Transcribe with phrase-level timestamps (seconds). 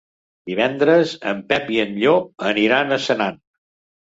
[0.51, 3.39] Divendres en Pep i en Llop aniran a Senan.